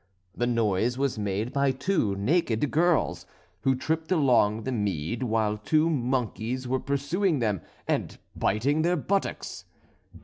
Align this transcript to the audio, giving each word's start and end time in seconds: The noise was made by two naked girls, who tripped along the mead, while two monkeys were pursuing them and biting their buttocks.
The 0.35 0.47
noise 0.47 0.97
was 0.97 1.19
made 1.19 1.53
by 1.53 1.69
two 1.69 2.15
naked 2.15 2.71
girls, 2.71 3.27
who 3.61 3.75
tripped 3.75 4.11
along 4.11 4.63
the 4.63 4.71
mead, 4.71 5.21
while 5.21 5.59
two 5.59 5.91
monkeys 5.91 6.67
were 6.67 6.79
pursuing 6.79 7.37
them 7.37 7.61
and 7.87 8.17
biting 8.35 8.81
their 8.81 8.97
buttocks. 8.97 9.65